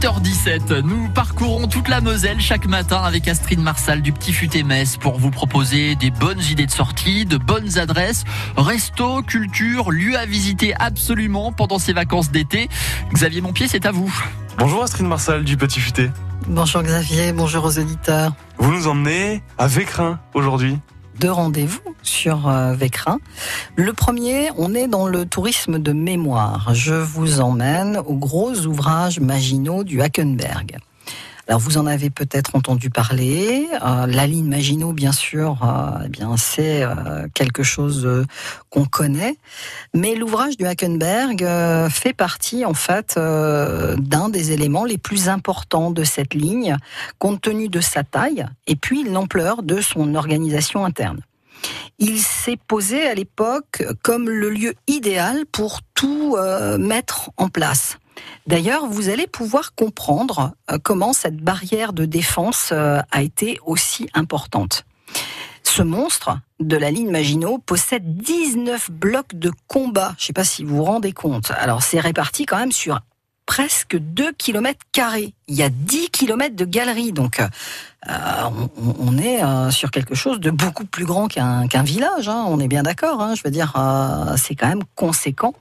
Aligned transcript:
7h17, 0.00 0.80
nous 0.80 1.10
parcourons 1.10 1.68
toute 1.68 1.88
la 1.88 2.00
Moselle 2.00 2.40
chaque 2.40 2.66
matin 2.66 3.02
avec 3.02 3.28
Astrid 3.28 3.60
Marsal 3.60 4.00
du 4.00 4.12
Petit 4.14 4.32
Futé 4.32 4.62
Metz 4.62 4.96
pour 4.96 5.18
vous 5.18 5.30
proposer 5.30 5.94
des 5.94 6.10
bonnes 6.10 6.40
idées 6.50 6.64
de 6.64 6.70
sortie, 6.70 7.26
de 7.26 7.36
bonnes 7.36 7.76
adresses, 7.76 8.24
resto, 8.56 9.20
culture, 9.20 9.90
lieux 9.90 10.16
à 10.16 10.24
visiter 10.24 10.72
absolument 10.78 11.52
pendant 11.52 11.78
ces 11.78 11.92
vacances 11.92 12.30
d'été. 12.30 12.70
Xavier 13.12 13.42
Montpied, 13.42 13.68
c'est 13.68 13.84
à 13.84 13.92
vous. 13.92 14.10
Bonjour 14.56 14.82
Astrid 14.82 15.06
Marsal 15.06 15.44
du 15.44 15.58
Petit 15.58 15.80
Futé. 15.80 16.08
Bonjour 16.48 16.82
Xavier, 16.82 17.34
bonjour 17.34 17.66
aux 17.66 17.78
auditeurs. 17.78 18.32
Vous 18.56 18.72
nous 18.72 18.88
emmenez 18.88 19.42
à 19.58 19.66
Vécrin 19.66 20.18
aujourd'hui 20.32 20.78
deux 21.20 21.30
rendez-vous 21.30 21.94
sur 22.02 22.48
euh, 22.48 22.72
Vécrin. 22.72 23.18
Le 23.76 23.92
premier, 23.92 24.48
on 24.56 24.74
est 24.74 24.88
dans 24.88 25.06
le 25.06 25.26
tourisme 25.26 25.78
de 25.78 25.92
mémoire. 25.92 26.70
Je 26.72 26.94
vous 26.94 27.42
emmène 27.42 27.98
aux 28.06 28.16
gros 28.16 28.54
ouvrages 28.66 29.20
Maginot 29.20 29.84
du 29.84 30.00
Hackenberg. 30.00 30.78
Alors 31.50 31.58
vous 31.58 31.78
en 31.78 31.86
avez 31.86 32.10
peut-être 32.10 32.54
entendu 32.54 32.90
parler. 32.90 33.66
Euh, 33.84 34.06
la 34.06 34.28
ligne 34.28 34.46
Maginot, 34.46 34.92
bien 34.92 35.10
sûr, 35.10 35.58
euh, 35.64 36.04
eh 36.06 36.08
bien 36.08 36.36
c'est 36.36 36.84
euh, 36.84 37.26
quelque 37.34 37.64
chose 37.64 38.08
qu'on 38.68 38.84
connaît. 38.84 39.34
Mais 39.92 40.14
l'ouvrage 40.14 40.56
du 40.56 40.64
Hackenberg 40.64 41.44
fait 41.90 42.12
partie 42.12 42.64
en 42.64 42.72
fait 42.72 43.16
d'un 43.16 44.28
des 44.28 44.52
éléments 44.52 44.84
les 44.84 44.96
plus 44.96 45.28
importants 45.28 45.90
de 45.90 46.04
cette 46.04 46.34
ligne, 46.34 46.76
compte 47.18 47.40
tenu 47.40 47.68
de 47.68 47.80
sa 47.80 48.04
taille 48.04 48.46
et 48.68 48.76
puis 48.76 49.02
l'ampleur 49.02 49.64
de 49.64 49.80
son 49.80 50.14
organisation 50.14 50.84
interne. 50.84 51.18
Il 51.98 52.20
s'est 52.20 52.58
posé 52.68 53.08
à 53.08 53.14
l'époque 53.16 53.82
comme 54.02 54.30
le 54.30 54.50
lieu 54.50 54.74
idéal 54.86 55.46
pour 55.50 55.80
tout 55.94 56.36
mettre 56.78 57.32
en 57.36 57.48
place. 57.48 57.98
D'ailleurs, 58.46 58.86
vous 58.86 59.08
allez 59.08 59.26
pouvoir 59.26 59.74
comprendre 59.74 60.52
euh, 60.70 60.78
comment 60.82 61.12
cette 61.12 61.36
barrière 61.36 61.92
de 61.92 62.04
défense 62.04 62.70
euh, 62.72 63.00
a 63.10 63.22
été 63.22 63.60
aussi 63.64 64.08
importante. 64.14 64.84
Ce 65.62 65.82
monstre 65.82 66.38
de 66.58 66.76
la 66.76 66.90
ligne 66.90 67.10
Maginot 67.10 67.58
possède 67.58 68.16
19 68.16 68.90
blocs 68.90 69.34
de 69.34 69.52
combat. 69.68 70.14
Je 70.18 70.24
ne 70.24 70.26
sais 70.26 70.32
pas 70.32 70.44
si 70.44 70.64
vous 70.64 70.76
vous 70.76 70.84
rendez 70.84 71.12
compte. 71.12 71.52
Alors, 71.52 71.82
c'est 71.82 72.00
réparti 72.00 72.46
quand 72.46 72.58
même 72.58 72.72
sur 72.72 73.00
presque 73.46 73.96
2 73.96 74.32
km. 74.32 74.78
Il 75.48 75.54
y 75.54 75.62
a 75.62 75.68
10 75.68 76.10
km 76.10 76.56
de 76.56 76.64
galeries, 76.64 77.12
donc 77.12 77.40
euh, 77.40 78.10
on, 78.98 79.18
est 79.18 79.42
sur 79.70 79.90
quelque 79.90 80.14
chose 80.14 80.40
de 80.40 80.50
beaucoup 80.50 80.84
plus 80.84 81.04
grand 81.04 81.28
qu'un 81.28 81.82
village. 81.82 82.28
Hein. 82.28 82.44
On 82.48 82.58
est 82.60 82.68
bien 82.68 82.82
d'accord. 82.82 83.20
Hein. 83.20 83.34
Je 83.34 83.42
veux 83.44 83.50
dire, 83.50 83.74
c'est 84.36 84.54
quand 84.54 84.68
même 84.68 84.84
conséquent. 84.94 85.54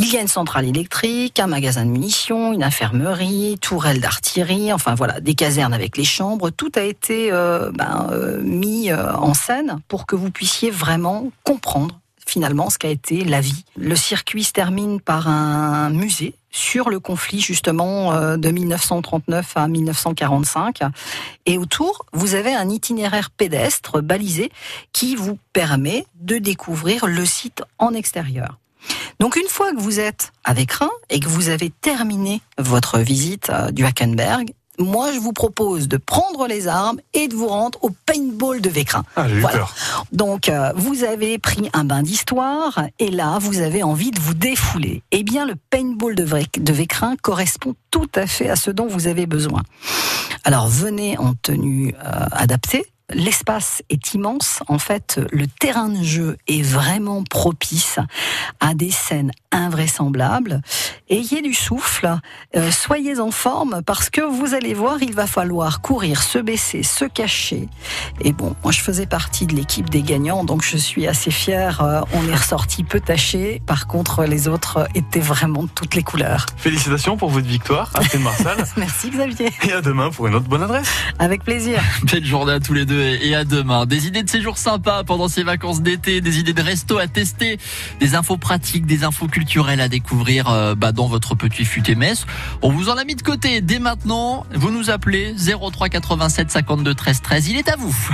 Il 0.00 0.12
y 0.12 0.16
a 0.16 0.20
une 0.20 0.28
centrale 0.28 0.64
électrique, 0.64 1.40
un 1.40 1.48
magasin 1.48 1.84
de 1.84 1.90
munitions, 1.90 2.52
une 2.52 2.62
infirmerie, 2.62 3.58
tourelle 3.60 4.00
d'artillerie, 4.00 4.72
enfin 4.72 4.94
voilà, 4.94 5.18
des 5.18 5.34
casernes 5.34 5.74
avec 5.74 5.96
les 5.96 6.04
chambres. 6.04 6.50
Tout 6.50 6.70
a 6.76 6.82
été 6.82 7.32
euh, 7.32 7.72
ben, 7.74 8.06
euh, 8.12 8.40
mis 8.40 8.92
euh, 8.92 9.12
en 9.14 9.34
scène 9.34 9.80
pour 9.88 10.06
que 10.06 10.14
vous 10.14 10.30
puissiez 10.30 10.70
vraiment 10.70 11.32
comprendre 11.42 11.98
finalement 12.24 12.70
ce 12.70 12.78
qu'a 12.78 12.90
été 12.90 13.24
la 13.24 13.40
vie. 13.40 13.64
Le 13.76 13.96
circuit 13.96 14.44
se 14.44 14.52
termine 14.52 15.00
par 15.00 15.26
un 15.26 15.90
musée 15.90 16.34
sur 16.52 16.90
le 16.90 17.00
conflit 17.00 17.40
justement 17.40 18.36
de 18.36 18.50
1939 18.50 19.52
à 19.56 19.66
1945. 19.66 20.82
Et 21.46 21.58
autour, 21.58 22.06
vous 22.12 22.34
avez 22.34 22.54
un 22.54 22.68
itinéraire 22.68 23.30
pédestre 23.30 24.00
balisé 24.00 24.52
qui 24.92 25.16
vous 25.16 25.38
permet 25.52 26.06
de 26.20 26.38
découvrir 26.38 27.06
le 27.06 27.24
site 27.24 27.64
en 27.78 27.94
extérieur. 27.94 28.58
Donc 29.20 29.36
une 29.36 29.48
fois 29.48 29.72
que 29.72 29.80
vous 29.80 29.98
êtes 29.98 30.32
avec 30.44 30.72
Rhin 30.72 30.90
et 31.10 31.18
que 31.20 31.28
vous 31.28 31.48
avez 31.48 31.70
terminé 31.70 32.40
votre 32.56 32.98
visite 33.00 33.50
euh, 33.50 33.70
du 33.72 33.84
Hackenberg, 33.84 34.52
moi 34.78 35.12
je 35.12 35.18
vous 35.18 35.32
propose 35.32 35.88
de 35.88 35.96
prendre 35.96 36.46
les 36.46 36.68
armes 36.68 37.00
et 37.14 37.26
de 37.26 37.34
vous 37.34 37.48
rendre 37.48 37.78
au 37.82 37.90
paintball 38.06 38.60
de 38.60 38.68
Vécrin. 38.68 39.02
Ah, 39.16 39.26
peur. 39.42 39.74
Donc 40.12 40.48
euh, 40.48 40.72
vous 40.76 41.02
avez 41.02 41.38
pris 41.38 41.68
un 41.72 41.84
bain 41.84 42.02
d'histoire 42.02 42.82
et 43.00 43.10
là 43.10 43.38
vous 43.40 43.60
avez 43.60 43.82
envie 43.82 44.12
de 44.12 44.20
vous 44.20 44.34
défouler. 44.34 45.02
Eh 45.10 45.24
bien 45.24 45.46
le 45.46 45.54
paintball 45.70 46.14
de, 46.14 46.24
de 46.24 46.72
Vécrin 46.72 47.16
correspond 47.20 47.74
tout 47.90 48.10
à 48.14 48.26
fait 48.28 48.48
à 48.48 48.56
ce 48.56 48.70
dont 48.70 48.86
vous 48.86 49.08
avez 49.08 49.26
besoin. 49.26 49.62
Alors 50.44 50.68
venez 50.68 51.18
en 51.18 51.34
tenue 51.34 51.94
euh, 52.04 52.26
adaptée 52.30 52.86
L'espace 53.14 53.82
est 53.88 54.12
immense. 54.12 54.60
En 54.68 54.78
fait, 54.78 55.18
le 55.32 55.46
terrain 55.46 55.88
de 55.88 56.02
jeu 56.02 56.36
est 56.46 56.62
vraiment 56.62 57.24
propice 57.24 57.98
à 58.60 58.74
des 58.74 58.90
scènes 58.90 59.32
invraisemblables. 59.50 60.60
Ayez 61.08 61.40
du 61.40 61.54
souffle, 61.54 62.18
euh, 62.54 62.70
soyez 62.70 63.18
en 63.18 63.30
forme 63.30 63.80
parce 63.86 64.10
que 64.10 64.20
vous 64.20 64.52
allez 64.52 64.74
voir, 64.74 65.02
il 65.02 65.14
va 65.14 65.26
falloir 65.26 65.80
courir, 65.80 66.22
se 66.22 66.38
baisser, 66.38 66.82
se 66.82 67.06
cacher. 67.06 67.68
Et 68.20 68.32
bon, 68.32 68.54
moi 68.62 68.72
je 68.72 68.80
faisais 68.82 69.06
partie 69.06 69.46
de 69.46 69.54
l'équipe 69.54 69.88
des 69.88 70.02
gagnants, 70.02 70.44
donc 70.44 70.62
je 70.62 70.76
suis 70.76 71.06
assez 71.06 71.30
fière. 71.30 71.82
Euh, 71.82 72.00
on 72.12 72.28
est 72.28 72.36
ressorti 72.36 72.84
peu 72.84 73.00
taché. 73.00 73.62
Par 73.66 73.86
contre, 73.86 74.24
les 74.24 74.48
autres 74.48 74.86
étaient 74.94 75.18
vraiment 75.18 75.62
de 75.62 75.70
toutes 75.74 75.94
les 75.94 76.02
couleurs. 76.02 76.44
Félicitations 76.58 77.16
pour 77.16 77.30
votre 77.30 77.46
victoire, 77.46 77.90
Astrid 77.94 78.22
Marsal. 78.22 78.58
Merci 78.76 79.08
Xavier. 79.08 79.50
Et 79.66 79.72
à 79.72 79.80
demain 79.80 80.10
pour 80.10 80.26
une 80.26 80.34
autre 80.34 80.48
bonne 80.48 80.62
adresse. 80.62 80.90
Avec 81.18 81.42
plaisir. 81.42 81.82
Belle 82.02 82.26
journée 82.26 82.52
à 82.52 82.60
tous 82.60 82.74
les 82.74 82.84
deux 82.84 82.97
et 82.98 83.34
à 83.34 83.44
demain. 83.44 83.86
Des 83.86 84.06
idées 84.06 84.22
de 84.22 84.30
séjour 84.30 84.58
sympas 84.58 85.04
pendant 85.04 85.28
ces 85.28 85.42
vacances 85.42 85.80
d'été, 85.80 86.20
des 86.20 86.38
idées 86.38 86.52
de 86.52 86.62
resto 86.62 86.98
à 86.98 87.06
tester, 87.06 87.58
des 88.00 88.14
infos 88.14 88.36
pratiques, 88.36 88.86
des 88.86 89.04
infos 89.04 89.26
culturelles 89.26 89.80
à 89.80 89.88
découvrir 89.88 90.48
euh, 90.48 90.74
bah, 90.74 90.92
dans 90.92 91.06
votre 91.06 91.34
petit 91.34 91.64
futé 91.64 91.94
mess. 91.94 92.26
On 92.62 92.70
vous 92.70 92.88
en 92.88 92.96
a 92.96 93.04
mis 93.04 93.14
de 93.14 93.22
côté 93.22 93.60
dès 93.60 93.78
maintenant. 93.78 94.46
Vous 94.54 94.70
nous 94.70 94.90
appelez 94.90 95.34
03 95.36 95.88
87 95.88 96.50
52 96.50 96.94
13 96.94 97.22
13. 97.22 97.48
Il 97.48 97.56
est 97.56 97.68
à 97.68 97.76
vous. 97.76 98.10